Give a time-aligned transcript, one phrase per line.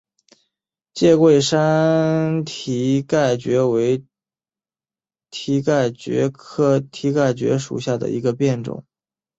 [0.95, 4.03] 介贵山蹄盖蕨为
[5.29, 8.83] 蹄盖蕨科蹄盖蕨属下的一个变种。